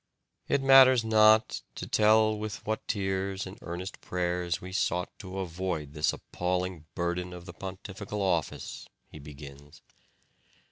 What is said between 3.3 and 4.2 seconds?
and earnest